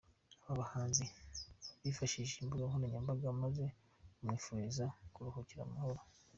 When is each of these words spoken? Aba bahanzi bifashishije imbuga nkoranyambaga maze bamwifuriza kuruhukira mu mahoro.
Aba 0.49 0.59
bahanzi 0.61 1.05
bifashishije 1.83 2.37
imbuga 2.41 2.63
nkoranyambaga 2.69 3.27
maze 3.41 3.65
bamwifuriza 4.17 4.85
kuruhukira 5.13 5.63
mu 5.67 5.73
mahoro. 5.77 6.01